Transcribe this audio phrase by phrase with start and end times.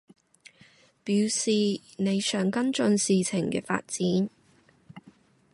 [1.03, 1.51] 表示
[1.97, 4.31] 你想跟進事情嘅發展